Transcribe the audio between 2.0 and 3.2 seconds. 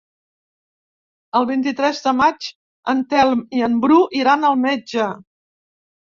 de maig en